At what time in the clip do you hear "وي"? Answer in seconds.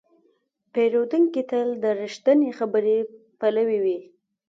3.83-3.99